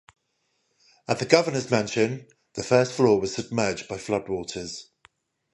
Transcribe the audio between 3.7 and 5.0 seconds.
by flood waters.